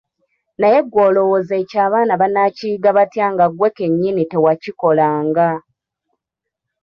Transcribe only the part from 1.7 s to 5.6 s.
abaana banakiyiga batya nga ggwe kennyini tewakikolanga?